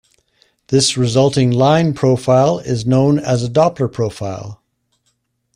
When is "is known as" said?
2.57-3.43